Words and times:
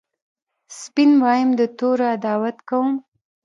سپین 0.79 1.11
وایم 1.23 1.49
د 1.59 1.61
تورو 1.77 2.05
عداوت 2.15 2.57
کوم 2.69 2.89